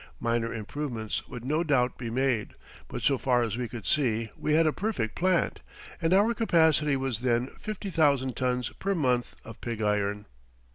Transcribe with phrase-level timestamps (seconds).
[0.19, 2.53] Minor improvements would no doubt be made,
[2.87, 5.59] but so far as we could see we had a perfect plant
[6.01, 10.25] and our capacity was then fifty thousand tons per month of pig iron.